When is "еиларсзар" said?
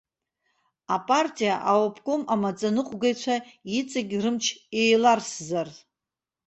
4.81-5.69